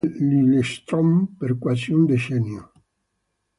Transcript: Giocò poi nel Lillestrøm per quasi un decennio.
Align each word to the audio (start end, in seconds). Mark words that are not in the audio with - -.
Giocò 0.03 0.17
poi 0.17 0.27
nel 0.27 0.39
Lillestrøm 0.39 1.25
per 1.37 1.59
quasi 1.59 1.91
un 1.91 2.05
decennio. 2.07 2.71